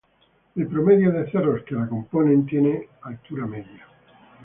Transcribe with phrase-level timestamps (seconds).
[0.55, 3.85] El promedio de cerros que la componen tiene altura mediana.